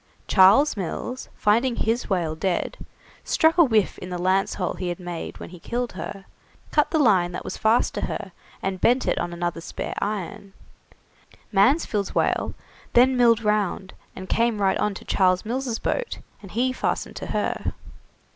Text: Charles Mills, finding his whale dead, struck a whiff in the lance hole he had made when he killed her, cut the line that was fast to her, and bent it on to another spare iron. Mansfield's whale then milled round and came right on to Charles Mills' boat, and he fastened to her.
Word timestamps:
Charles 0.27 0.75
Mills, 0.75 1.29
finding 1.35 1.75
his 1.75 2.09
whale 2.09 2.33
dead, 2.33 2.83
struck 3.23 3.59
a 3.59 3.63
whiff 3.63 3.99
in 3.99 4.09
the 4.09 4.17
lance 4.17 4.55
hole 4.55 4.73
he 4.73 4.87
had 4.89 4.99
made 4.99 5.39
when 5.39 5.51
he 5.51 5.59
killed 5.59 5.91
her, 5.91 6.25
cut 6.71 6.89
the 6.89 6.97
line 6.97 7.33
that 7.33 7.43
was 7.43 7.55
fast 7.55 7.93
to 7.93 8.01
her, 8.07 8.31
and 8.63 8.81
bent 8.81 9.05
it 9.05 9.19
on 9.19 9.29
to 9.29 9.35
another 9.35 9.61
spare 9.61 9.93
iron. 10.01 10.53
Mansfield's 11.51 12.15
whale 12.15 12.55
then 12.93 13.15
milled 13.15 13.43
round 13.43 13.93
and 14.15 14.27
came 14.27 14.59
right 14.59 14.79
on 14.79 14.95
to 14.95 15.05
Charles 15.05 15.45
Mills' 15.45 15.77
boat, 15.77 16.17
and 16.41 16.49
he 16.49 16.73
fastened 16.73 17.15
to 17.17 17.27
her. 17.27 17.75